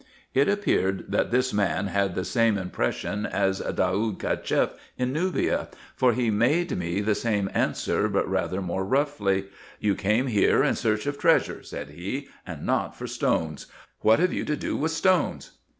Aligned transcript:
It 0.33 0.49
appeared 0.49 1.11
that 1.11 1.29
tin's 1.29 1.53
man 1.53 1.85
had 1.85 2.15
the 2.15 2.25
same 2.25 2.57
impression 2.57 3.27
as 3.27 3.59
Daud 3.59 4.17
Cacheff 4.17 4.71
in 4.97 5.13
Nubia, 5.13 5.67
for 5.95 6.13
he 6.13 6.31
made 6.31 6.75
me 6.75 7.01
the 7.01 7.13
same 7.13 7.51
answer, 7.53 8.09
but 8.09 8.27
rather 8.27 8.63
more 8.63 8.83
roughly." 8.83 9.45
You 9.79 9.93
came 9.93 10.25
here 10.25 10.63
in 10.63 10.73
search 10.73 11.05
of 11.05 11.19
treasure," 11.19 11.61
said 11.61 11.89
he," 11.89 12.29
and 12.47 12.65
not 12.65 12.95
for 12.95 13.05
stones. 13.05 13.67
What 13.99 14.17
have 14.17 14.33
you 14.33 14.43
to 14.45 14.55
do 14.57 14.75
with 14.75 14.89
stones 14.89 15.51